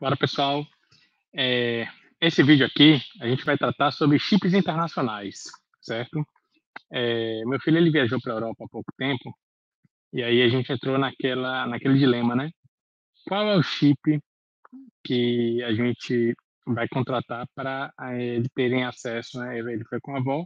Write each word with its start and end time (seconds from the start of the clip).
Bora, 0.00 0.16
pessoal. 0.16 0.66
É, 1.36 1.86
esse 2.22 2.42
vídeo 2.42 2.64
aqui, 2.64 2.98
a 3.20 3.28
gente 3.28 3.44
vai 3.44 3.58
tratar 3.58 3.90
sobre 3.90 4.18
chips 4.18 4.54
internacionais, 4.54 5.42
certo? 5.82 6.26
É, 6.90 7.44
meu 7.44 7.60
filho, 7.60 7.76
ele 7.76 7.90
viajou 7.90 8.18
para 8.18 8.32
a 8.32 8.36
Europa 8.36 8.64
há 8.64 8.68
pouco 8.70 8.90
tempo, 8.96 9.36
e 10.10 10.22
aí 10.22 10.40
a 10.40 10.48
gente 10.48 10.72
entrou 10.72 10.96
naquela, 10.96 11.66
naquele 11.66 11.98
dilema, 11.98 12.34
né? 12.34 12.50
Qual 13.28 13.46
é 13.46 13.56
o 13.58 13.62
chip 13.62 14.18
que 15.04 15.62
a 15.64 15.74
gente 15.74 16.34
vai 16.66 16.88
contratar 16.88 17.46
para 17.54 17.92
é, 18.00 18.36
eles 18.36 18.48
terem 18.54 18.84
acesso, 18.84 19.38
né? 19.38 19.58
Ele 19.58 19.84
foi 19.84 20.00
com 20.00 20.16
a 20.16 20.18
avó, 20.18 20.42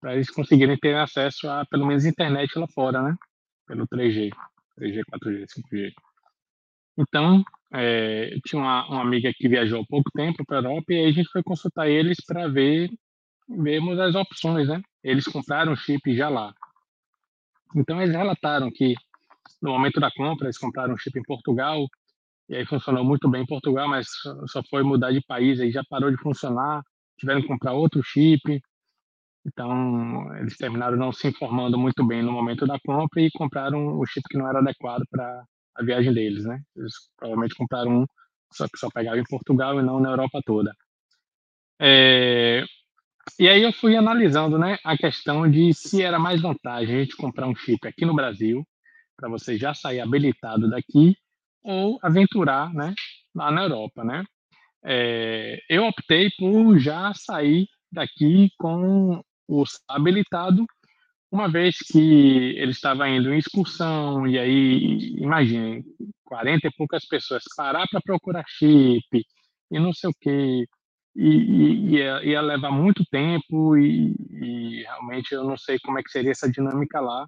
para 0.00 0.16
eles 0.16 0.28
conseguirem 0.28 0.76
ter 0.76 0.96
acesso 0.96 1.48
a, 1.48 1.64
pelo 1.66 1.86
menos, 1.86 2.04
internet 2.04 2.58
lá 2.58 2.66
fora, 2.66 3.00
né? 3.00 3.14
Pelo 3.64 3.86
3G, 3.86 4.32
3G, 4.76 5.02
4G, 5.08 5.46
5G. 5.46 5.92
Então, 6.98 7.44
é, 7.72 8.30
tinha 8.46 8.60
uma, 8.60 8.86
uma, 8.88 9.02
amiga 9.02 9.32
que 9.34 9.48
viajou 9.48 9.82
há 9.82 9.86
pouco 9.86 10.10
tempo 10.12 10.44
para 10.46 10.58
a 10.58 10.62
Europa 10.62 10.92
e 10.92 10.96
aí 10.96 11.06
a 11.06 11.12
gente 11.12 11.28
foi 11.30 11.42
consultar 11.42 11.88
eles 11.88 12.18
para 12.24 12.48
ver 12.48 12.90
vermos 13.48 13.98
as 13.98 14.14
opções, 14.14 14.68
né? 14.68 14.80
Eles 15.02 15.24
compraram 15.24 15.72
o 15.72 15.76
chip 15.76 16.14
já 16.16 16.28
lá. 16.28 16.52
Então, 17.74 18.00
eles 18.00 18.14
relataram 18.14 18.70
que 18.70 18.94
no 19.62 19.72
momento 19.72 20.00
da 20.00 20.10
compra, 20.10 20.46
eles 20.46 20.58
compraram 20.58 20.94
um 20.94 20.98
chip 20.98 21.18
em 21.18 21.22
Portugal 21.22 21.86
e 22.48 22.56
aí 22.56 22.66
funcionou 22.66 23.04
muito 23.04 23.28
bem 23.28 23.42
em 23.42 23.46
Portugal, 23.46 23.88
mas 23.88 24.06
só 24.46 24.62
foi 24.70 24.82
mudar 24.82 25.12
de 25.12 25.20
país, 25.22 25.60
aí 25.60 25.70
já 25.70 25.82
parou 25.88 26.10
de 26.10 26.16
funcionar, 26.18 26.82
tiveram 27.18 27.42
que 27.42 27.48
comprar 27.48 27.72
outro 27.72 28.02
chip. 28.04 28.60
Então, 29.44 30.34
eles 30.38 30.56
terminaram 30.56 30.96
não 30.96 31.12
se 31.12 31.28
informando 31.28 31.78
muito 31.78 32.04
bem 32.06 32.22
no 32.22 32.32
momento 32.32 32.66
da 32.66 32.78
compra 32.80 33.20
e 33.22 33.30
compraram 33.32 33.98
o 33.98 34.06
chip 34.06 34.22
que 34.28 34.38
não 34.38 34.48
era 34.48 34.58
adequado 34.58 35.02
para 35.10 35.44
a 35.78 35.82
viagem 35.82 36.12
deles, 36.12 36.44
né? 36.44 36.60
Eles 36.74 36.92
provavelmente 37.16 37.54
compraram 37.54 38.02
um, 38.02 38.06
só 38.52 38.66
que 38.68 38.78
só 38.78 38.88
pegava 38.90 39.18
em 39.18 39.24
Portugal 39.24 39.78
e 39.78 39.82
não 39.82 40.00
na 40.00 40.10
Europa 40.10 40.40
toda. 40.44 40.72
É, 41.80 42.64
e 43.38 43.48
aí 43.48 43.62
eu 43.62 43.72
fui 43.72 43.96
analisando, 43.96 44.58
né, 44.58 44.78
a 44.84 44.96
questão 44.96 45.50
de 45.50 45.74
se 45.74 46.02
era 46.02 46.18
mais 46.18 46.40
vantagem 46.40 46.96
a 46.96 47.00
gente 47.00 47.16
comprar 47.16 47.46
um 47.46 47.54
chip 47.54 47.86
aqui 47.86 48.06
no 48.06 48.14
Brasil, 48.14 48.66
para 49.16 49.28
você 49.28 49.58
já 49.58 49.74
sair 49.74 50.00
habilitado 50.00 50.70
daqui, 50.70 51.16
ou 51.62 51.98
aventurar, 52.02 52.72
né, 52.72 52.94
lá 53.34 53.50
na 53.50 53.62
Europa, 53.62 54.04
né? 54.04 54.24
É, 54.84 55.58
eu 55.68 55.84
optei 55.84 56.30
por 56.38 56.78
já 56.78 57.12
sair 57.14 57.66
daqui 57.90 58.50
com 58.58 59.20
o 59.48 59.64
habilitado 59.88 60.64
uma 61.30 61.50
vez 61.50 61.76
que 61.78 62.54
ele 62.56 62.70
estava 62.70 63.08
indo 63.08 63.32
em 63.32 63.38
excursão, 63.38 64.26
e 64.26 64.38
aí, 64.38 65.16
imagine, 65.18 65.84
40 66.24 66.68
e 66.68 66.70
poucas 66.76 67.04
pessoas 67.06 67.42
parar 67.56 67.86
para 67.90 68.00
procurar 68.00 68.44
chip 68.46 69.24
e 69.70 69.78
não 69.78 69.92
sei 69.92 70.10
o 70.10 70.14
quê, 70.20 70.66
e, 71.16 71.28
e 71.28 71.96
ia, 71.96 72.24
ia, 72.24 72.40
levar 72.42 72.70
muito 72.70 73.04
tempo 73.10 73.76
e, 73.76 74.14
e, 74.30 74.82
realmente 74.82 75.32
eu 75.32 75.44
não 75.44 75.56
sei 75.56 75.78
como 75.80 75.98
é 75.98 76.02
que 76.02 76.10
seria 76.10 76.30
essa 76.30 76.50
dinâmica 76.50 77.00
lá, 77.00 77.26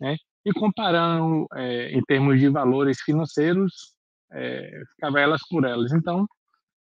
né? 0.00 0.16
E 0.44 0.52
comparando 0.52 1.46
é, 1.54 1.92
em 1.92 2.02
termos 2.02 2.40
de 2.40 2.48
valores 2.48 3.00
financeiros, 3.02 3.94
é, 4.32 4.82
ficava 4.94 5.20
elas 5.20 5.42
por 5.48 5.64
elas. 5.64 5.92
Então, 5.92 6.26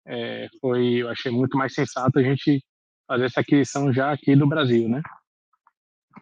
é, 0.06 0.48
foi, 0.60 0.96
eu 1.02 1.08
achei 1.08 1.32
muito 1.32 1.56
mais 1.56 1.74
sensato 1.74 2.18
a 2.18 2.22
gente 2.22 2.62
fazer 3.06 3.26
essa 3.26 3.40
aquisição 3.40 3.92
já 3.92 4.12
aqui 4.12 4.36
do 4.36 4.46
Brasil, 4.46 4.88
né? 4.88 5.02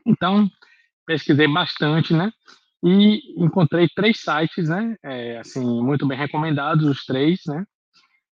Então, 0.06 0.48
pesquisei 1.06 1.48
bastante, 1.48 2.12
né? 2.14 2.32
E 2.84 3.42
encontrei 3.42 3.88
três 3.94 4.20
sites, 4.20 4.68
né? 4.68 4.96
É, 5.04 5.38
assim, 5.38 5.64
muito 5.82 6.06
bem 6.06 6.18
recomendados, 6.18 6.84
os 6.84 7.04
três, 7.04 7.40
né? 7.46 7.64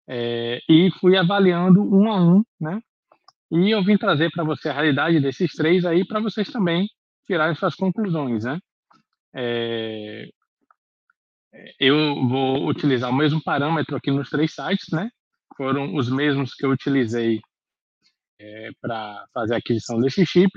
É, 0.09 0.59
e 0.69 0.89
fui 0.99 1.17
avaliando 1.17 1.81
um 1.83 2.11
a 2.11 2.21
um, 2.23 2.43
né? 2.59 2.81
E 3.51 3.71
eu 3.71 3.83
vim 3.83 3.97
trazer 3.97 4.29
para 4.31 4.43
você 4.43 4.69
a 4.69 4.73
realidade 4.73 5.19
desses 5.19 5.51
três 5.53 5.85
aí, 5.85 6.05
para 6.05 6.19
vocês 6.19 6.49
também 6.49 6.87
tirarem 7.25 7.55
suas 7.55 7.75
conclusões, 7.75 8.45
né? 8.45 8.59
É, 9.35 10.29
eu 11.79 12.27
vou 12.27 12.67
utilizar 12.67 13.09
o 13.09 13.15
mesmo 13.15 13.41
parâmetro 13.43 13.95
aqui 13.95 14.11
nos 14.11 14.29
três 14.29 14.53
sites, 14.53 14.87
né? 14.91 15.09
Foram 15.57 15.95
os 15.95 16.09
mesmos 16.09 16.53
que 16.53 16.65
eu 16.65 16.71
utilizei 16.71 17.41
é, 18.39 18.69
para 18.81 19.25
fazer 19.33 19.55
a 19.55 19.57
aquisição 19.57 19.99
desse 19.99 20.25
chip 20.25 20.51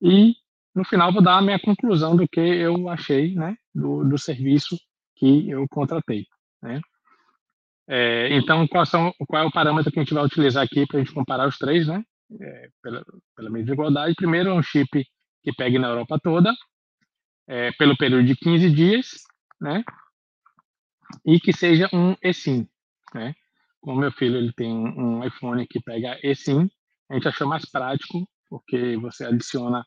e 0.00 0.34
no 0.74 0.84
final 0.84 1.12
vou 1.12 1.22
dar 1.22 1.38
a 1.38 1.42
minha 1.42 1.58
conclusão 1.58 2.14
do 2.14 2.28
que 2.28 2.40
eu 2.40 2.88
achei, 2.88 3.34
né, 3.34 3.56
do, 3.74 4.04
do 4.04 4.18
serviço 4.18 4.78
que 5.16 5.48
eu 5.48 5.66
contratei, 5.68 6.26
né. 6.62 6.80
É, 7.88 8.36
então, 8.36 8.66
qual, 8.66 8.84
são, 8.84 9.14
qual 9.28 9.44
é 9.44 9.46
o 9.46 9.50
parâmetro 9.50 9.92
que 9.92 9.98
a 9.98 10.02
gente 10.02 10.12
vai 10.12 10.24
utilizar 10.24 10.64
aqui 10.64 10.84
para 10.86 10.98
a 10.98 11.02
gente 11.02 11.14
comparar 11.14 11.48
os 11.48 11.56
três, 11.56 11.86
né, 11.86 12.04
é, 12.40 12.68
pela, 12.82 13.02
pela 13.34 13.48
medida 13.48 13.66
de 13.66 13.72
igualdade? 13.72 14.14
Primeiro, 14.14 14.50
é 14.50 14.52
um 14.52 14.62
chip 14.62 15.04
que 15.42 15.52
pegue 15.56 15.78
na 15.78 15.88
Europa 15.88 16.18
toda, 16.22 16.52
é, 17.48 17.72
pelo 17.72 17.96
período 17.96 18.26
de 18.26 18.36
15 18.36 18.70
dias, 18.70 19.06
né, 19.60 19.82
e 21.24 21.40
que 21.40 21.52
seja 21.52 21.88
um 21.92 22.14
eSIM, 22.22 22.68
né. 23.14 23.34
Como 23.80 24.00
meu 24.00 24.10
filho 24.10 24.36
ele 24.36 24.52
tem 24.52 24.72
um 24.72 25.24
iPhone 25.24 25.64
que 25.66 25.80
pega 25.80 26.18
eSIM, 26.22 26.68
a 27.08 27.14
gente 27.14 27.28
achou 27.28 27.46
mais 27.46 27.64
prático 27.64 28.28
porque 28.48 28.96
você 28.96 29.24
adiciona 29.24 29.84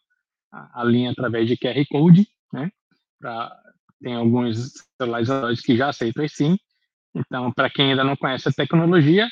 a, 0.51 0.81
a 0.81 0.83
linha 0.83 1.11
através 1.11 1.47
de 1.47 1.57
QR 1.57 1.83
Code, 1.89 2.27
né? 2.51 2.71
Pra, 3.19 3.55
tem 4.01 4.15
alguns 4.15 4.73
celulares 4.97 5.61
que 5.61 5.75
já 5.75 5.89
aceitam 5.89 6.27
sim. 6.27 6.57
Então, 7.13 7.51
para 7.51 7.69
quem 7.69 7.91
ainda 7.91 8.03
não 8.03 8.15
conhece 8.15 8.47
a 8.49 8.51
tecnologia, 8.51 9.27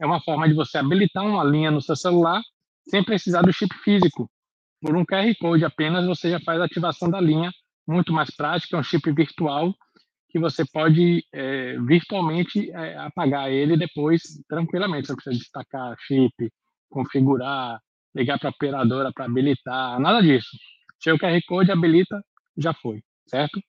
é 0.00 0.06
uma 0.06 0.20
forma 0.20 0.48
de 0.48 0.54
você 0.54 0.78
habilitar 0.78 1.24
uma 1.24 1.44
linha 1.44 1.70
no 1.70 1.80
seu 1.80 1.96
celular 1.96 2.42
sem 2.88 3.04
precisar 3.04 3.42
do 3.42 3.52
chip 3.52 3.74
físico. 3.84 4.30
Por 4.80 4.96
um 4.96 5.04
QR 5.04 5.34
Code 5.40 5.64
apenas, 5.64 6.06
você 6.06 6.30
já 6.30 6.40
faz 6.40 6.60
a 6.60 6.64
ativação 6.64 7.10
da 7.10 7.20
linha, 7.20 7.52
muito 7.86 8.12
mais 8.12 8.30
prática, 8.30 8.76
é 8.76 8.80
um 8.80 8.82
chip 8.82 9.10
virtual 9.12 9.74
que 10.30 10.38
você 10.38 10.64
pode 10.64 11.24
é, 11.32 11.78
virtualmente 11.80 12.70
é, 12.70 12.96
apagar 12.98 13.50
ele 13.50 13.76
depois 13.76 14.22
tranquilamente. 14.48 15.06
Você 15.06 15.14
precisa 15.14 15.38
destacar 15.38 15.96
chip, 16.00 16.52
configurar, 16.90 17.80
ligar 18.14 18.38
para 18.38 18.48
a 18.48 18.50
operadora 18.50 19.12
para 19.12 19.24
habilitar, 19.24 19.98
nada 20.00 20.20
disso. 20.20 20.56
Chega 21.02 21.16
o 21.16 21.18
QR 21.18 21.40
Code, 21.46 21.70
habilita, 21.70 22.22
já 22.56 22.72
foi, 22.74 23.02
certo? 23.26 23.60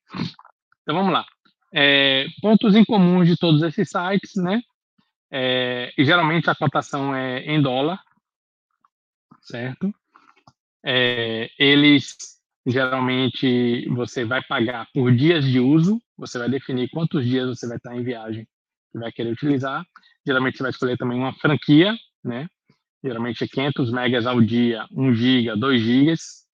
Então 0.82 0.96
vamos 0.96 1.14
lá. 1.14 1.26
É, 1.74 2.26
pontos 2.42 2.76
em 2.76 2.84
comum 2.84 3.24
de 3.24 3.38
todos 3.38 3.62
esses 3.62 3.90
sites, 3.90 4.36
né? 4.36 4.62
É, 5.32 5.92
e 5.98 6.04
geralmente 6.04 6.50
a 6.50 6.56
cotação 6.56 7.14
é 7.16 7.42
em 7.42 7.62
dólar, 7.62 8.02
certo? 9.42 9.94
É, 10.84 11.50
eles 11.60 12.18
geralmente 12.66 13.88
você 13.90 14.26
vai 14.26 14.42
pagar 14.44 14.88
por 14.94 15.12
dias 15.12 15.46
de 15.46 15.60
uso, 15.60 16.02
você 16.18 16.38
vai 16.38 16.50
definir 16.50 16.90
quantos 16.90 17.26
dias 17.26 17.48
você 17.48 17.68
vai 17.68 17.78
estar 17.78 17.96
em 17.96 18.04
viagem 18.04 18.48
e 18.94 19.00
vai 19.00 19.12
querer 19.12 19.32
utilizar. 19.32 19.86
Geralmente 20.26 20.58
você 20.58 20.64
vai 20.64 20.72
escolher 20.72 20.98
também 20.98 21.18
uma 21.18 21.34
franquia, 21.34 21.96
né? 22.24 22.48
Geralmente 23.04 23.44
é 23.44 23.48
500 23.48 23.92
megas 23.92 24.26
ao 24.26 24.42
dia, 24.42 24.86
1 24.92 25.14
giga, 25.14 25.56
2 25.58 25.82
gigas, 25.82 26.46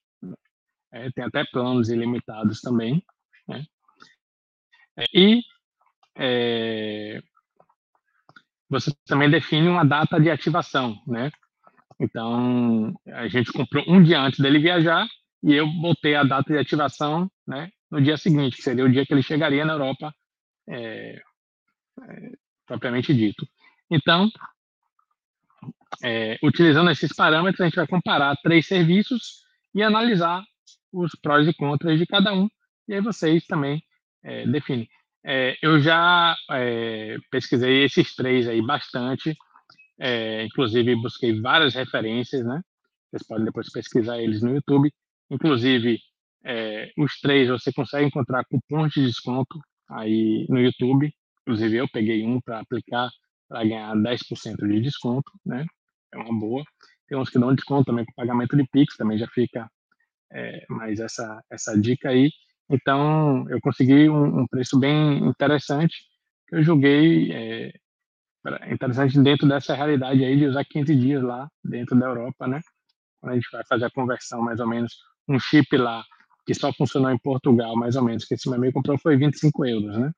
é, 0.91 1.09
tem 1.11 1.25
até 1.25 1.43
planos 1.45 1.89
ilimitados 1.89 2.61
também, 2.61 3.03
né? 3.47 3.65
É, 4.97 5.05
e 5.13 5.41
é, 6.17 7.21
você 8.69 8.91
também 9.05 9.29
define 9.29 9.67
uma 9.67 9.83
data 9.83 10.19
de 10.19 10.29
ativação, 10.29 10.95
né? 11.05 11.31
Então, 11.99 12.93
a 13.07 13.27
gente 13.27 13.51
comprou 13.51 13.83
um 13.87 14.03
dia 14.03 14.21
antes 14.21 14.39
dele 14.39 14.59
viajar 14.59 15.07
e 15.43 15.53
eu 15.53 15.67
botei 15.67 16.15
a 16.15 16.23
data 16.23 16.51
de 16.51 16.59
ativação, 16.59 17.29
né, 17.47 17.69
no 17.89 18.01
dia 18.01 18.17
seguinte, 18.17 18.57
que 18.57 18.63
seria 18.63 18.83
o 18.83 18.91
dia 18.91 19.05
que 19.05 19.13
ele 19.13 19.21
chegaria 19.21 19.63
na 19.63 19.73
Europa, 19.73 20.13
é, 20.67 21.21
é, 22.01 22.31
propriamente 22.65 23.13
dito. 23.13 23.47
Então, 23.89 24.29
é, 26.03 26.37
utilizando 26.43 26.89
esses 26.91 27.13
parâmetros, 27.13 27.61
a 27.61 27.65
gente 27.65 27.75
vai 27.75 27.87
comparar 27.87 28.35
três 28.37 28.67
serviços 28.67 29.43
e 29.73 29.83
analisar 29.83 30.43
os 30.91 31.11
prós 31.21 31.47
e 31.47 31.53
contras 31.53 31.99
de 31.99 32.05
cada 32.05 32.33
um, 32.33 32.47
e 32.87 32.93
aí 32.93 33.01
vocês 33.01 33.45
também 33.45 33.81
é, 34.23 34.45
definem. 34.47 34.87
É, 35.23 35.57
eu 35.61 35.79
já 35.79 36.35
é, 36.51 37.17
pesquisei 37.31 37.83
esses 37.83 38.15
três 38.15 38.47
aí 38.47 38.61
bastante, 38.61 39.35
é, 39.99 40.45
inclusive 40.45 40.95
busquei 40.95 41.39
várias 41.41 41.73
referências, 41.73 42.45
né? 42.45 42.61
Vocês 43.09 43.25
podem 43.27 43.45
depois 43.45 43.71
pesquisar 43.71 44.21
eles 44.21 44.41
no 44.41 44.53
YouTube. 44.53 44.91
Inclusive, 45.31 45.99
é, 46.43 46.91
os 46.97 47.19
três 47.19 47.49
você 47.49 47.73
consegue 47.73 48.05
encontrar 48.05 48.45
cupons 48.45 48.91
de 48.93 49.05
desconto 49.05 49.59
aí 49.89 50.45
no 50.49 50.59
YouTube. 50.59 51.11
Inclusive, 51.41 51.77
eu 51.77 51.87
peguei 51.87 52.23
um 52.23 52.39
para 52.41 52.59
aplicar 52.59 53.09
para 53.47 53.63
ganhar 53.63 53.95
10% 53.95 54.67
de 54.67 54.81
desconto, 54.81 55.31
né? 55.45 55.65
É 56.15 56.17
uma 56.17 56.39
boa. 56.39 56.63
Tem 57.07 57.17
uns 57.17 57.29
que 57.29 57.37
dão 57.37 57.53
desconto 57.53 57.85
também 57.85 58.05
com 58.05 58.13
pagamento 58.15 58.55
de 58.55 58.65
Pix, 58.71 58.95
também 58.95 59.17
já 59.17 59.27
fica 59.27 59.69
é, 60.31 60.65
mais 60.69 60.99
essa, 60.99 61.43
essa 61.49 61.79
dica 61.79 62.09
aí. 62.09 62.31
Então, 62.69 63.47
eu 63.49 63.59
consegui 63.61 64.09
um, 64.09 64.41
um 64.41 64.47
preço 64.47 64.79
bem 64.79 65.17
interessante, 65.27 65.95
que 66.47 66.55
eu 66.55 66.63
julguei 66.63 67.31
é, 67.31 67.73
interessante 68.71 69.19
dentro 69.21 69.47
dessa 69.47 69.75
realidade 69.75 70.23
aí 70.23 70.37
de 70.37 70.47
usar 70.47 70.63
15 70.65 70.95
dias 70.95 71.21
lá 71.21 71.47
dentro 71.63 71.97
da 71.99 72.07
Europa, 72.07 72.47
né? 72.47 72.61
Quando 73.19 73.33
a 73.33 73.35
gente 73.35 73.49
vai 73.51 73.63
fazer 73.67 73.85
a 73.85 73.91
conversão, 73.91 74.41
mais 74.41 74.59
ou 74.59 74.67
menos, 74.67 74.93
um 75.27 75.39
chip 75.39 75.75
lá 75.77 76.03
que 76.45 76.53
só 76.53 76.71
funcionou 76.73 77.11
em 77.11 77.17
Portugal, 77.17 77.75
mais 77.75 77.95
ou 77.95 78.03
menos, 78.03 78.25
que 78.25 78.35
esse 78.35 78.47
meu 78.47 78.57
amigo 78.57 78.73
comprou 78.73 78.97
foi 78.99 79.17
25 79.17 79.65
euros, 79.65 79.97
né? 79.97 80.11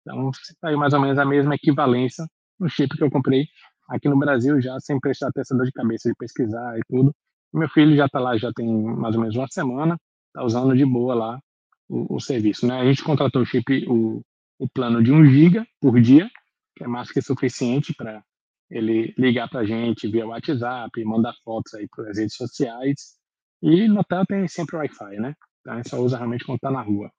Então, 0.00 0.30
saiu 0.60 0.78
mais 0.78 0.92
ou 0.92 1.00
menos 1.00 1.18
a 1.18 1.24
mesma 1.24 1.54
equivalência 1.54 2.24
no 2.58 2.68
chip 2.68 2.96
que 2.96 3.02
eu 3.02 3.10
comprei 3.10 3.46
aqui 3.90 4.08
no 4.08 4.18
Brasil, 4.18 4.60
já 4.60 4.78
sem 4.80 4.98
ter 5.00 5.10
essa 5.10 5.54
dor 5.54 5.66
de 5.66 5.72
cabeça 5.72 6.08
de 6.08 6.14
pesquisar 6.16 6.78
e 6.78 6.82
tudo. 6.88 7.14
Meu 7.52 7.68
filho 7.68 7.96
já 7.96 8.06
está 8.06 8.20
lá, 8.20 8.38
já 8.38 8.52
tem 8.52 8.66
mais 8.72 9.16
ou 9.16 9.20
menos 9.20 9.36
uma 9.36 9.48
semana, 9.48 9.98
está 10.28 10.44
usando 10.44 10.76
de 10.76 10.86
boa 10.86 11.14
lá 11.14 11.40
o, 11.88 12.16
o, 12.16 12.20
serviço, 12.20 12.66
né? 12.66 12.80
A 12.80 12.84
gente 12.84 13.02
contratou 13.02 13.42
o 13.42 13.44
chip, 13.44 13.84
o, 13.88 14.22
o 14.58 14.68
plano 14.68 15.02
de 15.02 15.12
1 15.12 15.26
giga 15.26 15.66
por 15.80 16.00
dia, 16.00 16.30
que 16.76 16.84
é 16.84 16.86
mais 16.86 17.10
que 17.10 17.20
suficiente 17.20 17.92
para 17.94 18.22
ele 18.70 19.12
ligar 19.18 19.48
para 19.48 19.60
a 19.60 19.64
gente 19.64 20.06
via 20.06 20.26
WhatsApp, 20.26 21.04
mandar 21.04 21.34
fotos 21.44 21.74
aí 21.74 21.88
para 21.88 22.08
as 22.08 22.18
redes 22.18 22.36
sociais. 22.36 23.16
E 23.60 23.88
no 23.88 24.00
hotel 24.00 24.24
tem 24.24 24.46
sempre 24.46 24.76
Wi-Fi, 24.76 25.16
né? 25.16 25.34
Então 25.60 25.74
a 25.74 25.76
gente 25.76 25.90
só 25.90 25.98
usa 25.98 26.16
realmente 26.16 26.44
quando 26.44 26.56
está 26.56 26.70
na 26.70 26.80
rua. 26.80 27.10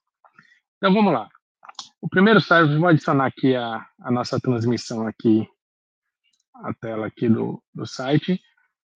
Então 0.77 0.93
vamos 0.93 1.11
lá. 1.11 1.27
O 2.01 2.07
primeiro 2.09 2.39
site, 2.39 2.77
vou 2.77 2.87
adicionar 2.87 3.27
aqui 3.27 3.53
a, 3.55 3.85
a 3.99 4.11
nossa 4.11 4.39
transmissão 4.39 5.05
aqui, 5.05 5.45
a 6.63 6.73
tela 6.73 7.07
aqui 7.07 7.27
do, 7.27 7.61
do 7.73 7.85
site. 7.85 8.39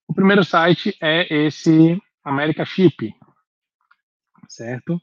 O 0.07 0.15
primeiro 0.15 0.45
site 0.45 0.97
é 1.01 1.47
esse 1.47 2.01
America 2.23 2.65
Chip, 2.65 3.13
certo? 4.49 5.01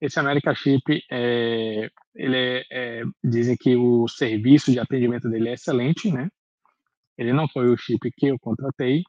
Esse 0.00 0.20
America 0.20 0.54
Chip, 0.54 1.02
é, 1.10 1.90
ele 2.14 2.36
é, 2.36 2.64
é, 2.70 3.02
dizem 3.24 3.56
que 3.56 3.74
o 3.74 4.06
serviço 4.06 4.70
de 4.70 4.78
atendimento 4.78 5.28
dele 5.28 5.48
é 5.48 5.54
excelente, 5.54 6.10
né? 6.12 6.28
Ele 7.16 7.32
não 7.32 7.48
foi 7.48 7.68
o 7.68 7.76
chip 7.76 8.10
que 8.16 8.26
eu 8.26 8.38
contratei. 8.38 9.02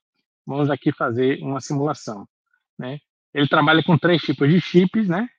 Vamos 0.45 0.71
aqui 0.71 0.91
fazer 0.91 1.39
uma 1.43 1.61
simulação, 1.61 2.27
né? 2.77 2.99
Ele 3.33 3.47
trabalha 3.47 3.83
com 3.83 3.97
três 3.97 4.21
tipos 4.21 4.49
de 4.49 4.59
chips, 4.59 5.07
né? 5.07 5.29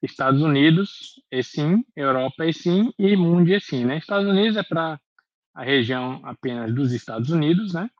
Estados 0.00 0.40
Unidos, 0.40 1.20
ESIM, 1.30 1.84
Europa, 1.96 2.46
ESIM 2.46 2.92
e 2.96 3.16
Mundi, 3.16 3.54
ESIM, 3.54 3.84
né? 3.84 3.98
Estados 3.98 4.28
Unidos 4.28 4.56
é 4.56 4.62
para 4.62 5.00
a 5.60 5.62
região 5.62 6.22
apenas 6.24 6.74
dos 6.74 6.90
Estados 6.90 7.28
Unidos, 7.28 7.74
né? 7.74 7.90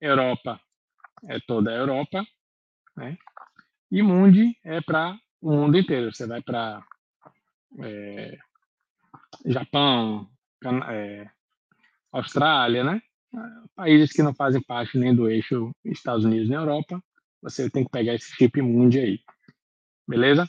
Europa 0.00 0.60
é 1.24 1.40
toda 1.40 1.72
a 1.72 1.74
Europa, 1.74 2.24
né? 2.96 3.18
E 3.90 4.00
Mundi 4.02 4.56
é 4.62 4.80
para 4.80 5.18
o 5.42 5.50
mundo 5.50 5.76
inteiro. 5.76 6.14
Você 6.14 6.28
vai 6.28 6.40
para 6.40 6.80
é, 7.80 8.38
Japão, 9.46 10.30
é, 10.88 11.28
Austrália, 12.12 12.84
né? 12.84 13.02
Países 13.74 14.12
que 14.12 14.22
não 14.22 14.32
fazem 14.32 14.62
parte 14.62 14.96
nem 14.96 15.12
do 15.12 15.28
eixo 15.28 15.72
Estados 15.84 16.24
Unidos 16.24 16.48
nem 16.48 16.56
Europa, 16.56 17.02
você 17.42 17.68
tem 17.68 17.82
que 17.82 17.90
pegar 17.90 18.14
esse 18.14 18.32
chip 18.36 18.62
Mundi 18.62 19.00
aí. 19.00 19.20
Beleza? 20.06 20.48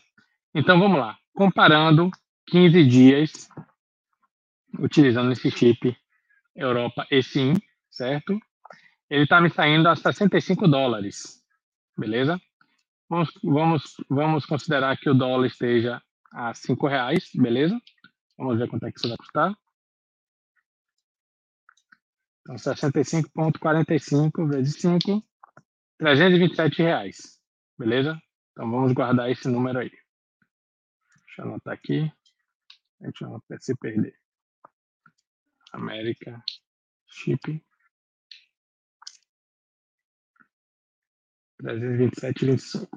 Então 0.54 0.80
vamos 0.80 1.00
lá. 1.00 1.18
Comparando 1.34 2.12
15 2.46 2.86
dias 2.86 3.50
utilizando 4.78 5.32
esse 5.32 5.50
chip 5.50 5.98
Europa 6.58 7.08
eSIM, 7.12 7.54
certo? 7.90 8.38
Ele 9.10 9.24
está 9.24 9.40
me 9.40 9.50
saindo 9.50 9.88
a 9.88 9.96
65 9.96 10.68
dólares, 10.68 11.42
beleza? 11.98 12.42
Vamos, 13.10 13.30
vamos, 13.42 13.96
vamos 14.10 14.46
considerar 14.46 14.98
que 14.98 15.10
o 15.10 15.14
dólar 15.14 15.48
esteja 15.48 16.02
a 16.34 16.54
5 16.54 16.88
reais, 16.88 17.30
beleza? 17.34 17.80
Vamos 18.38 18.58
ver 18.58 18.68
quanto 18.68 18.86
é 18.86 18.92
que 18.92 19.00
isso 19.00 19.08
vai 19.08 19.18
custar. 19.18 19.56
Então, 22.42 22.56
65,45 22.56 24.50
vezes 24.50 24.76
5, 24.82 25.24
327 25.98 26.82
reais, 26.82 27.40
beleza? 27.78 28.20
Então, 28.52 28.70
vamos 28.70 28.92
guardar 28.94 29.30
esse 29.30 29.48
número 29.48 29.80
aí. 29.80 29.92
Deixa 31.26 31.42
eu 31.42 31.46
anotar 31.46 31.74
aqui. 31.74 32.12
A 33.02 33.06
gente 33.06 33.22
não 33.22 33.42
se 33.60 33.76
perder. 33.78 34.27
América 35.74 36.44
Chip. 37.08 37.64
327,25. 41.62 42.88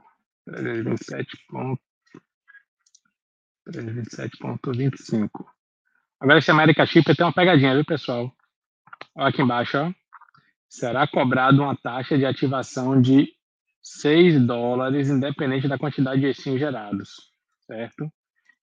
327,25. 3.69 5.47
Agora 6.21 6.39
esse 6.39 6.51
América 6.51 6.85
Chip 6.87 7.15
tem 7.15 7.25
uma 7.25 7.33
pegadinha, 7.33 7.75
viu, 7.75 7.85
pessoal? 7.85 8.35
Olha 9.15 9.29
aqui 9.29 9.43
embaixo, 9.43 9.79
ó. 9.79 9.93
Será 10.69 11.07
cobrado 11.07 11.63
uma 11.63 11.77
taxa 11.77 12.17
de 12.19 12.27
ativação 12.27 13.01
de 13.01 13.35
6 13.83 14.47
dólares, 14.47 15.09
independente 15.09 15.67
da 15.67 15.79
quantidade 15.79 16.21
de 16.21 16.29
eSIM 16.29 16.59
gerados, 16.59 17.33
certo? 17.67 18.13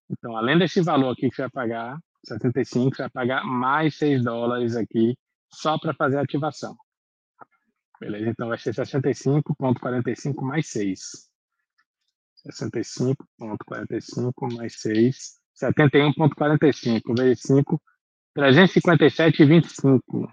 Então, 0.09 0.38
além 0.38 0.57
desse 0.57 0.81
valor 0.81 1.12
aqui 1.12 1.30
que 1.30 1.36
você 1.36 1.42
vai 1.44 1.51
pagar, 1.51 2.00
75, 2.28 2.96
você 2.96 3.04
vai 3.04 3.10
pagar 3.10 3.46
mais 3.46 3.98
6 3.98 4.24
dólares 4.24 4.76
aqui 4.76 5.18
só 5.52 5.80
para 5.80 5.94
fazer 5.94 6.18
a 6.18 6.22
ativação. 6.22 6.76
Beleza? 8.00 8.30
Então 8.30 8.48
vai 8.50 8.58
ser 8.58 8.74
65,45 8.74 10.42
mais 10.42 10.68
6. 10.68 11.30
65,45 12.46 14.56
mais 14.56 14.80
6. 14.80 15.40
71,45 15.56 17.18
vezes 17.18 17.42
5. 17.42 17.82
357,25. 18.38 20.32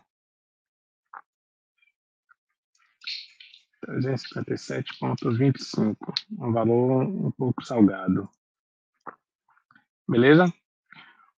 357,25. 3.87 5.97
Um 6.39 6.53
valor 6.53 7.05
um 7.05 7.31
pouco 7.31 7.65
salgado. 7.65 8.29
Beleza? 10.09 10.53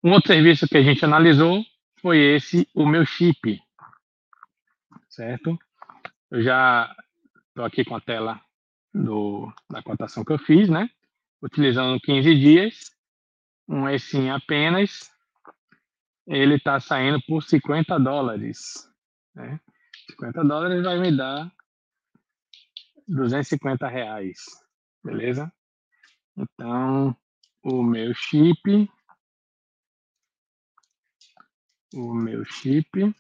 Um 0.06 0.12
outro 0.12 0.32
serviço 0.32 0.68
que 0.68 0.78
a 0.78 0.84
gente 0.84 1.04
analisou 1.04 1.66
foi 2.00 2.20
esse, 2.20 2.70
o 2.76 2.86
meu 2.86 3.04
chip. 3.08 3.60
Certo? 5.10 5.58
Eu 6.30 6.44
já 6.44 6.96
estou 7.48 7.66
aqui 7.66 7.84
com 7.84 7.96
a 7.96 8.02
tela 8.02 8.40
do, 8.94 9.52
da 9.68 9.82
cotação 9.82 10.24
que 10.24 10.32
eu 10.32 10.38
fiz, 10.38 10.70
né? 10.70 10.88
Utilizando 11.42 12.00
15 12.00 12.36
dias, 12.36 12.92
um 13.68 13.90
ESIM 13.90 14.30
apenas, 14.30 15.12
ele 16.28 16.54
está 16.54 16.80
saindo 16.80 17.20
por 17.26 17.42
50 17.42 18.00
dólares. 18.00 18.88
Né? 19.34 19.60
50 20.12 20.44
dólares 20.44 20.84
vai 20.84 21.00
me 21.00 21.18
dar 21.18 21.52
250 23.08 23.88
reais, 23.88 24.38
beleza? 25.04 25.52
Então, 26.38 27.18
o 27.64 27.82
meu 27.82 28.14
chip, 28.14 28.88
o 31.94 32.14
meu 32.14 32.44
chip 32.46 33.14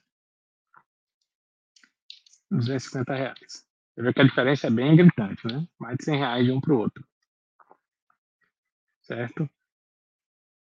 250 2.51 3.15
reais. 3.15 3.65
Você 3.93 4.01
vê 4.01 4.13
que 4.13 4.21
a 4.21 4.25
diferença 4.25 4.67
é 4.67 4.69
bem 4.69 4.95
gritante, 4.95 5.47
né? 5.47 5.67
Mais 5.79 5.97
de 5.97 6.05
100 6.05 6.17
reais 6.17 6.45
de 6.45 6.51
um 6.51 6.59
para 6.59 6.73
o 6.73 6.79
outro. 6.79 7.05
Certo? 9.03 9.49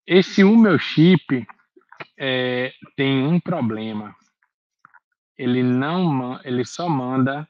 Esse 0.05 0.43
o 0.43 0.55
meu 0.55 0.77
chip 0.77 1.45
é, 2.17 2.73
tem 2.95 3.25
um 3.25 3.39
problema. 3.39 4.15
Ele 5.37 5.63
não, 5.63 6.39
ele 6.43 6.65
só 6.65 6.89
manda 6.89 7.47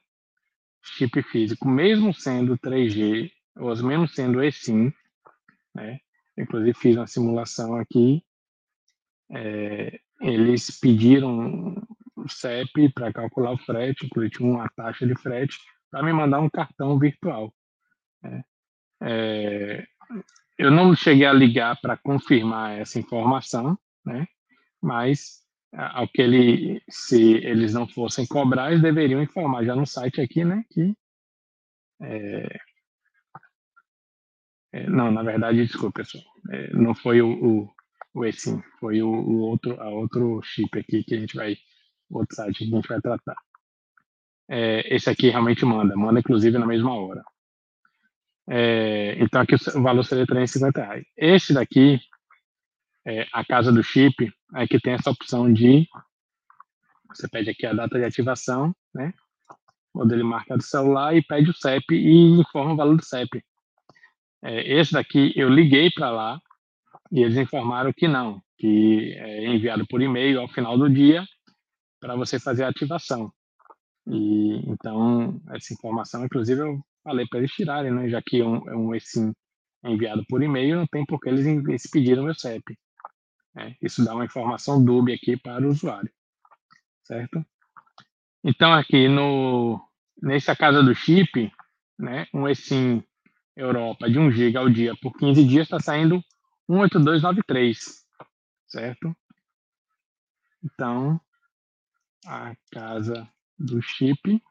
chip 0.82 1.22
físico, 1.24 1.68
mesmo 1.68 2.14
sendo 2.14 2.58
3G, 2.58 3.32
ou 3.58 3.76
mesmo 3.84 4.08
sendo 4.08 4.44
eSIM, 4.44 4.94
né? 5.74 6.00
Inclusive 6.38 6.74
fiz 6.74 6.96
uma 6.96 7.08
simulação 7.08 7.76
aqui. 7.76 8.24
É, 9.32 10.00
eles 10.28 10.80
pediram 10.80 11.76
CEP 12.28 12.92
para 12.94 13.14
calcular 13.14 13.54
o 13.54 13.58
frete, 13.58 14.06
inclusive 14.06 14.44
uma 14.44 14.70
taxa 14.76 15.08
de 15.08 15.16
frete, 15.16 15.58
para 15.90 16.04
me 16.04 16.12
mandar 16.12 16.40
um 16.40 16.50
cartão 16.50 17.00
virtual. 17.00 17.54
Né? 18.22 18.44
É, 19.04 19.86
eu 20.58 20.72
não 20.72 20.96
cheguei 20.96 21.26
a 21.26 21.34
ligar 21.34 21.80
para 21.80 21.96
confirmar 21.98 22.78
essa 22.78 23.00
informação, 23.00 23.78
né? 24.06 24.28
mas 24.82 25.46
ao 25.74 26.08
que 26.08 26.22
ele, 26.22 26.82
se 26.90 27.36
eles 27.36 27.74
não 27.74 27.88
fossem 27.88 28.26
cobrar, 28.26 28.72
eles 28.72 28.82
deveriam 28.82 29.22
informar 29.22 29.64
já 29.64 29.76
no 29.76 29.86
site 29.86 30.22
aqui, 30.22 30.44
né, 30.44 30.64
que 30.72 30.96
é, 32.02 32.60
é, 34.74 34.90
não, 34.90 35.12
na 35.12 35.24
verdade, 35.24 35.66
desculpa, 35.66 36.00
pessoal, 36.02 36.24
é, 36.52 36.74
não 36.74 36.96
foi 36.96 37.22
o, 37.22 37.32
o, 37.32 37.74
o 38.18 38.26
eSIM, 38.26 38.62
foi 38.80 39.02
o, 39.02 39.10
o, 39.10 39.40
outro, 39.42 39.80
a 39.80 39.90
outro 39.90 40.42
chip 40.42 40.78
aqui 40.80 41.04
que 41.04 41.14
a 41.14 41.20
gente 41.20 41.36
vai 41.36 41.56
outro 42.10 42.36
site 42.36 42.58
que 42.58 42.64
a 42.64 42.76
gente 42.76 42.88
vai 42.88 43.00
tratar. 43.00 43.36
É, 44.50 44.96
esse 44.96 45.10
aqui 45.10 45.30
realmente 45.30 45.64
manda, 45.66 45.96
manda 45.96 46.20
inclusive 46.20 46.58
na 46.58 46.66
mesma 46.66 46.94
hora. 46.96 47.24
É, 48.50 49.18
então 49.22 49.42
aqui 49.42 49.56
o 49.56 49.82
valor 49.84 50.04
seria 50.04 50.26
350 50.26 50.82
reais. 50.82 51.06
Esse 51.16 51.54
daqui, 51.54 52.00
é, 53.06 53.28
a 53.32 53.46
casa 53.46 53.72
do 53.72 53.84
chip, 53.84 54.34
é 54.56 54.66
que 54.66 54.80
tem 54.80 54.94
essa 54.94 55.12
opção 55.12 55.52
de 55.52 55.86
Você 57.10 57.28
pede 57.28 57.50
aqui 57.50 57.66
a 57.66 57.74
data 57.74 58.00
de 58.00 58.06
ativação, 58.06 58.74
né? 58.96 59.14
Modelo 59.94 60.22
e 60.22 60.24
marca 60.24 60.56
do 60.58 60.64
celular 60.64 61.16
e 61.16 61.22
pede 61.22 61.50
o 61.50 61.54
CEP 61.54 61.94
e 61.94 62.40
informa 62.40 62.74
o 62.74 62.78
valor 62.78 62.96
do 62.96 63.06
CEP. 63.06 63.44
É, 64.44 64.80
esse 64.80 64.94
daqui 64.94 65.34
eu 65.36 65.50
liguei 65.50 65.92
para 65.92 66.10
lá 66.10 66.42
e 67.12 67.22
eles 67.22 67.38
informaram 67.38 67.92
que 67.94 68.08
não, 68.08 68.42
que 68.58 69.14
é 69.18 69.46
enviado 69.48 69.86
por 69.88 70.02
e-mail 70.02 70.40
ao 70.42 70.48
final 70.48 70.78
do 70.78 70.90
dia 70.90 71.26
para 72.00 72.16
você 72.16 72.40
fazer 72.40 72.64
a 72.64 72.70
ativação. 72.70 73.32
E 74.08 74.62
então 74.70 75.42
essa 75.50 75.74
informação, 75.74 76.26
inclusive, 76.26 76.62
eu 76.62 76.80
falei 77.04 77.26
para 77.28 77.40
eles 77.40 77.52
tirarem, 77.52 77.92
né? 77.92 78.10
Já 78.10 78.22
que 78.22 78.42
um, 78.42 78.62
um 78.70 78.96
eSIM 78.96 79.34
é 79.84 79.92
enviado 79.92 80.24
por 80.28 80.42
e-mail, 80.42 80.78
não 80.78 80.88
tem 80.88 81.06
por 81.06 81.20
que 81.20 81.30
eles, 81.30 81.46
eles 81.46 81.90
pediram 81.90 82.24
meu 82.24 82.36
CEP. 82.36 82.78
Né? 83.56 83.76
Isso 83.82 84.04
dá 84.04 84.14
uma 84.14 84.26
informação 84.26 84.84
dúbia 84.84 85.16
aqui 85.16 85.38
para 85.38 85.66
o 85.66 85.70
usuário, 85.70 86.12
certo? 87.04 87.46
Então 88.44 88.74
aqui 88.74 89.08
no 89.08 89.82
nessa 90.22 90.56
casa 90.56 90.82
do 90.82 90.96
chip, 90.96 91.52
né? 91.98 92.28
Um 92.34 92.48
eSIM 92.48 93.04
Europa 93.56 94.10
de 94.10 94.20
1 94.20 94.32
GB 94.32 94.58
ao 94.58 94.70
dia 94.70 94.96
por 95.02 95.12
15 95.18 95.44
dias 95.44 95.64
está 95.66 95.80
saindo 95.80 96.24
18293, 96.70 98.06
certo? 98.68 99.16
Então, 100.64 101.20
a 102.26 102.56
casa 102.72 103.30
do 103.58 103.82
chip 103.82 104.42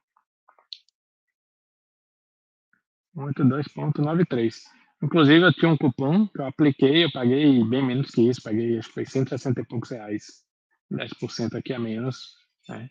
182.93. 3.17 4.55
Inclusive, 5.03 5.45
eu 5.45 5.53
tinha 5.53 5.71
um 5.71 5.77
cupom 5.77 6.27
que 6.29 6.41
eu 6.41 6.47
apliquei, 6.47 7.05
eu 7.05 7.13
paguei 7.13 7.63
bem 7.65 7.85
menos 7.85 8.11
que 8.11 8.29
isso, 8.29 8.43
paguei 8.43 8.79
acho 8.79 8.89
que 8.89 8.95
foi 8.95 9.05
160 9.05 9.61
e 9.61 9.67
poucos 9.67 9.91
reais, 9.91 10.45
10% 10.91 11.55
aqui 11.55 11.73
a 11.73 11.79
menos. 11.79 12.35
Né? 12.69 12.91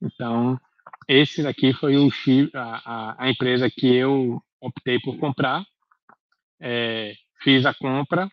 Então, 0.00 0.58
esse 1.08 1.42
daqui 1.42 1.72
foi 1.72 1.96
o 1.96 2.10
chip, 2.10 2.56
a, 2.56 2.82
a, 2.84 3.24
a 3.24 3.30
empresa 3.30 3.70
que 3.70 3.94
eu 3.94 4.42
optei 4.60 5.00
por 5.00 5.18
comprar, 5.18 5.64
é, 6.60 7.14
fiz 7.42 7.66
a 7.66 7.74
compra, 7.74 8.30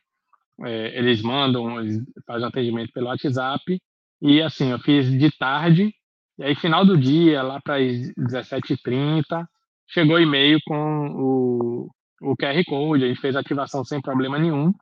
é, 0.66 0.98
eles 0.98 1.22
mandam, 1.22 1.80
eles 1.80 2.04
fazem 2.26 2.48
atendimento 2.48 2.92
pelo 2.94 3.08
WhatsApp, 3.08 3.82
e 4.22 4.42
assim, 4.42 4.72
eu 4.72 4.80
fiz 4.80 5.10
de 5.10 5.32
tarde, 5.38 5.94
e 6.38 6.44
aí 6.44 6.56
final 6.56 6.86
do 6.86 6.98
dia, 6.98 7.42
lá 7.42 7.62
para 7.62 7.76
as 7.78 8.14
17h30, 8.18 9.46
chegou 9.88 10.20
e-mail 10.20 10.60
com 10.66 11.08
o, 11.12 11.90
o 12.22 12.36
QR 12.38 12.64
Code, 12.66 13.06
a 13.06 13.08
gente 13.08 13.22
fez 13.22 13.36
ativação 13.36 13.84
sem 13.84 14.02
problema 14.02 14.38
nenhum, 14.38 14.74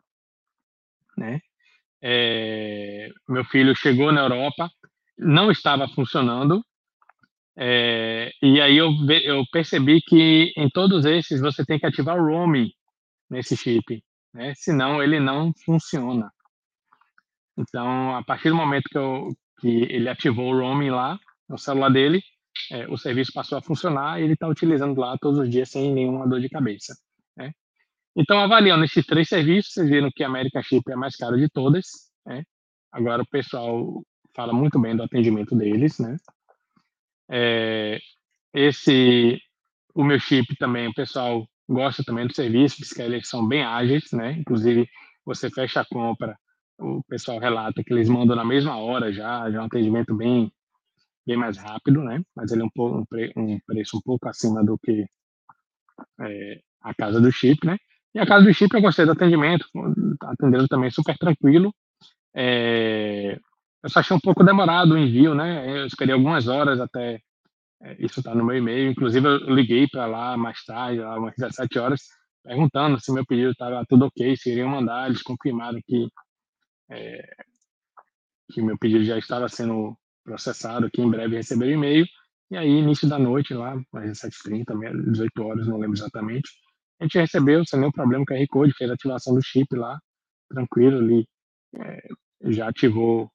né? 1.17 1.39
É, 2.01 3.09
meu 3.27 3.43
filho 3.45 3.75
chegou 3.75 4.11
na 4.11 4.21
Europa, 4.21 4.69
não 5.17 5.51
estava 5.51 5.87
funcionando, 5.87 6.63
é, 7.59 8.31
e 8.41 8.61
aí 8.61 8.77
eu, 8.77 8.91
eu 9.23 9.43
percebi 9.51 9.99
que 10.01 10.53
em 10.55 10.69
todos 10.69 11.05
esses 11.05 11.41
você 11.41 11.65
tem 11.65 11.79
que 11.79 11.87
ativar 11.87 12.15
o 12.17 12.27
roaming 12.27 12.71
nesse 13.29 13.57
chip, 13.57 14.03
né? 14.33 14.53
senão 14.55 15.01
ele 15.01 15.19
não 15.19 15.51
funciona. 15.65 16.31
Então, 17.57 18.15
a 18.15 18.23
partir 18.23 18.49
do 18.49 18.55
momento 18.55 18.89
que, 18.89 18.97
eu, 18.97 19.29
que 19.59 19.83
ele 19.89 20.09
ativou 20.09 20.53
o 20.53 20.59
roaming 20.59 20.91
lá 20.91 21.19
no 21.49 21.57
celular 21.57 21.89
dele, 21.89 22.21
é, 22.71 22.87
o 22.87 22.97
serviço 22.97 23.31
passou 23.33 23.57
a 23.57 23.61
funcionar 23.61 24.19
e 24.19 24.23
ele 24.23 24.33
está 24.33 24.47
utilizando 24.47 24.99
lá 24.99 25.17
todos 25.17 25.39
os 25.39 25.49
dias 25.49 25.69
sem 25.69 25.93
nenhuma 25.93 26.27
dor 26.27 26.39
de 26.39 26.49
cabeça. 26.49 26.95
Né? 27.35 27.51
Então, 28.15 28.39
avaliando 28.39 28.83
esses 28.83 29.05
três 29.05 29.27
serviços, 29.27 29.73
vocês 29.73 29.89
viram 29.89 30.11
que 30.13 30.23
a 30.23 30.27
American 30.27 30.61
Chip 30.63 30.83
é 30.89 30.93
a 30.93 30.97
mais 30.97 31.15
cara 31.15 31.37
de 31.37 31.49
todas. 31.49 31.85
Né? 32.25 32.43
Agora, 32.91 33.21
o 33.21 33.27
pessoal 33.27 34.03
fala 34.35 34.53
muito 34.53 34.79
bem 34.79 34.95
do 34.95 35.03
atendimento 35.03 35.55
deles, 35.55 35.97
né? 35.99 36.15
É, 37.29 37.99
esse, 38.53 39.41
o 39.93 40.03
meu 40.03 40.19
chip 40.19 40.55
também, 40.57 40.87
o 40.87 40.93
pessoal 40.93 41.47
gosta 41.67 42.03
também 42.03 42.27
do 42.27 42.33
serviço, 42.33 42.77
porque 42.79 43.01
eles 43.01 43.27
são 43.27 43.47
bem 43.47 43.63
ágeis, 43.63 44.11
né? 44.13 44.33
Inclusive, 44.33 44.87
você 45.25 45.49
fecha 45.49 45.81
a 45.81 45.85
compra, 45.85 46.37
o 46.79 47.03
pessoal 47.07 47.39
relata 47.39 47.83
que 47.83 47.93
eles 47.93 48.07
mandam 48.07 48.35
na 48.35 48.45
mesma 48.45 48.77
hora 48.77 49.11
já, 49.11 49.49
já 49.49 49.57
é 49.57 49.61
um 49.61 49.65
atendimento 49.65 50.15
bem, 50.15 50.51
bem 51.25 51.37
mais 51.37 51.57
rápido, 51.57 52.01
né? 52.03 52.21
Mas 52.35 52.51
ele 52.51 52.61
é 52.61 52.65
um, 52.65 52.69
um, 52.99 53.05
pre, 53.05 53.33
um 53.35 53.59
preço 53.65 53.97
um 53.97 54.01
pouco 54.01 54.29
acima 54.29 54.63
do 54.63 54.77
que 54.77 55.05
é, 56.21 56.61
a 56.81 56.93
casa 56.93 57.19
do 57.19 57.31
chip, 57.31 57.65
né? 57.65 57.77
E 58.13 58.19
a 58.19 58.25
casa 58.25 58.45
do 58.45 58.53
chip 58.53 58.73
eu 58.73 58.81
gostei 58.81 59.05
do 59.05 59.11
atendimento, 59.11 59.67
atendendo 60.23 60.67
também 60.67 60.89
super 60.89 61.17
tranquilo. 61.17 61.73
É, 62.35 63.39
eu 63.83 63.89
só 63.89 63.99
achei 63.99 64.15
um 64.15 64.19
pouco 64.19 64.43
demorado 64.43 64.93
o 64.93 64.97
envio, 64.97 65.33
né? 65.35 65.79
Eu 65.81 65.85
esperei 65.85 66.13
algumas 66.13 66.47
horas 66.47 66.79
até 66.79 67.15
é, 67.15 67.19
isso 67.99 68.19
estar 68.19 68.31
tá 68.31 68.35
no 68.35 68.45
meu 68.45 68.57
e-mail. 68.57 68.91
Inclusive, 68.91 69.25
eu 69.25 69.37
liguei 69.53 69.87
para 69.87 70.05
lá 70.05 70.37
mais 70.37 70.63
tarde, 70.63 70.99
lá 70.99 71.17
umas 71.17 71.33
17 71.35 71.79
horas, 71.79 72.01
perguntando 72.43 72.99
se 72.99 73.11
meu 73.11 73.25
pedido 73.25 73.51
estava 73.51 73.85
tudo 73.87 74.05
ok, 74.05 74.35
se 74.37 74.51
iriam 74.51 74.69
mandar. 74.69 75.07
Eles 75.07 75.21
confirmaram 75.21 75.79
que, 75.85 76.07
é, 76.89 77.29
que 78.51 78.61
meu 78.61 78.77
pedido 78.77 79.03
já 79.03 79.17
estava 79.17 79.47
sendo 79.49 79.97
processado, 80.23 80.89
que 80.91 81.01
em 81.01 81.09
breve 81.09 81.35
receberam 81.37 81.73
e-mail. 81.73 82.05
E 82.49 82.57
aí, 82.57 82.69
início 82.69 83.07
da 83.09 83.19
noite, 83.19 83.53
lá, 83.53 83.73
às 83.93 84.21
17h30, 84.21 85.11
18 85.11 85.43
horas, 85.43 85.67
não 85.67 85.77
lembro 85.77 85.97
exatamente, 85.97 86.49
a 86.99 87.03
gente 87.03 87.17
recebeu 87.17 87.63
sem 87.65 87.79
nenhum 87.79 87.91
problema 87.91 88.23
o 88.23 88.25
QR 88.25 88.45
Code, 88.49 88.73
fez 88.73 88.89
a 88.89 88.93
ativação 88.93 89.35
do 89.35 89.41
chip 89.41 89.75
lá, 89.75 89.99
tranquilo 90.49 90.97
ali. 90.97 91.27
É, 91.75 92.07
já 92.51 92.69
ativou 92.69 93.31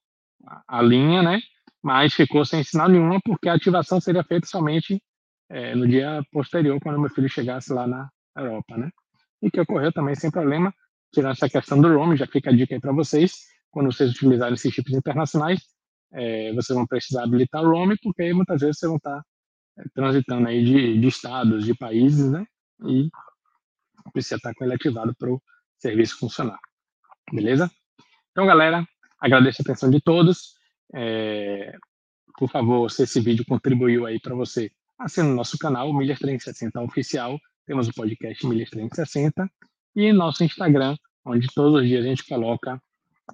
a 0.67 0.81
linha, 0.81 1.21
né? 1.21 1.39
Mas 1.83 2.13
ficou 2.13 2.45
sem 2.45 2.63
sinal 2.63 2.87
nenhuma 2.87 3.19
porque 3.23 3.49
a 3.49 3.55
ativação 3.55 3.99
seria 3.99 4.23
feita 4.23 4.47
somente 4.47 5.01
é, 5.49 5.75
no 5.75 5.87
dia 5.87 6.23
posterior, 6.31 6.79
quando 6.81 6.99
meu 6.99 7.09
filho 7.09 7.29
chegasse 7.29 7.73
lá 7.73 7.85
na 7.85 8.09
Europa, 8.35 8.77
né? 8.77 8.89
E 9.41 9.51
que 9.51 9.59
ocorreu 9.59 9.91
também 9.91 10.15
sem 10.15 10.31
problema, 10.31 10.73
tirando 11.13 11.33
essa 11.33 11.49
questão 11.49 11.79
do 11.79 11.93
roaming, 11.93 12.15
já 12.15 12.25
fica 12.25 12.49
a 12.49 12.55
dica 12.55 12.73
aí 12.73 12.79
para 12.79 12.93
vocês, 12.93 13.33
quando 13.69 13.91
vocês 13.91 14.11
utilizarem 14.11 14.53
esses 14.53 14.73
chips 14.73 14.93
internacionais, 14.93 15.61
é, 16.13 16.53
vocês 16.53 16.75
vão 16.75 16.87
precisar 16.87 17.23
habilitar 17.23 17.61
o 17.61 17.69
roaming, 17.69 17.97
porque 18.01 18.23
aí 18.23 18.33
muitas 18.33 18.61
vezes 18.61 18.79
vocês 18.79 18.89
vão 18.89 18.97
estar 18.97 19.17
tá, 19.17 19.25
é, 19.79 19.83
transitando 19.93 20.47
aí 20.47 20.63
de, 20.63 20.99
de 20.99 21.07
estados, 21.07 21.65
de 21.65 21.75
países, 21.75 22.31
né? 22.31 22.45
E 22.87 23.09
precisa 24.13 24.35
estar 24.35 24.49
tá 24.49 24.55
com 24.55 24.63
ele 24.63 24.73
ativado 24.73 25.13
para 25.15 25.29
o 25.29 25.41
serviço 25.77 26.17
funcionar. 26.17 26.59
Beleza? 27.31 27.69
Então, 28.31 28.45
galera, 28.45 28.85
Agradeço 29.23 29.61
a 29.61 29.63
atenção 29.63 29.89
de 29.89 30.01
todos. 30.01 30.52
É, 30.93 31.75
por 32.37 32.49
favor, 32.49 32.89
se 32.91 33.03
esse 33.03 33.19
vídeo 33.19 33.45
contribuiu 33.45 34.05
aí 34.05 34.19
para 34.19 34.35
você, 34.35 34.71
assine 34.97 35.29
o 35.29 35.35
nosso 35.35 35.57
canal, 35.57 35.93
Milhas 35.93 36.19
360 36.19 36.81
Oficial. 36.81 37.39
Temos 37.65 37.87
o 37.87 37.93
podcast 37.93 38.45
Milhas 38.45 38.69
360 38.69 39.49
e 39.95 40.11
nosso 40.11 40.43
Instagram, 40.43 40.95
onde 41.25 41.47
todos 41.53 41.81
os 41.81 41.87
dias 41.87 42.05
a 42.05 42.07
gente 42.07 42.25
coloca 42.25 42.81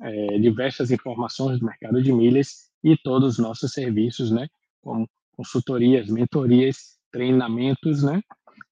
é, 0.02 0.40
diversas 0.40 0.92
informações 0.92 1.60
do 1.60 1.66
mercado 1.66 2.02
de 2.02 2.14
milhas 2.14 2.70
e 2.84 2.96
todos 2.98 3.34
os 3.34 3.40
nossos 3.40 3.72
serviços, 3.72 4.32
né? 4.32 4.48
Como 4.82 5.10
consultorias, 5.36 6.08
mentorias, 6.08 6.98
treinamentos, 7.12 8.04
né? 8.04 8.22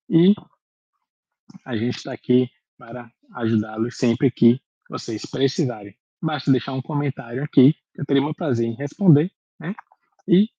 E 0.10 0.34
a 1.66 1.76
gente 1.76 1.98
está 1.98 2.14
aqui 2.14 2.50
para 2.78 3.10
ajudá-los 3.36 3.98
sempre 3.98 4.32
que 4.32 4.60
vocês 4.90 5.26
precisarem 5.26 5.96
basta 6.22 6.52
deixar 6.52 6.74
um 6.74 6.82
comentário 6.82 7.44
aqui, 7.44 7.74
que 7.94 8.02
eu 8.02 8.06
teria 8.06 8.24
o 8.24 8.34
prazer 8.36 8.68
em 8.68 8.76
responder, 8.76 9.32
né? 9.60 9.74
E 10.28 10.50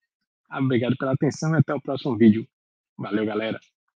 obrigado 0.51 0.97
pela 0.97 1.13
atenção 1.13 1.55
e 1.55 1.59
até 1.59 1.75
o 1.75 1.81
próximo 1.81 2.17
vídeo. 2.17 2.47
Valeu, 2.97 3.25
galera! 3.27 3.61